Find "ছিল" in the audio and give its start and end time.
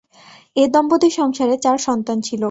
2.21-2.39